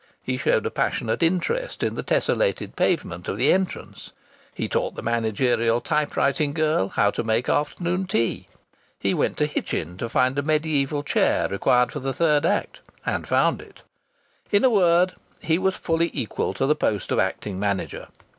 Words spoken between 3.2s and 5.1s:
of the entrance. He taught the